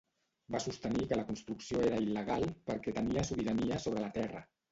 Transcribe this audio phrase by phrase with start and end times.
[0.53, 4.45] Va sostenir que la construcció era il·legal perquè tenia sobirania sobre la terra.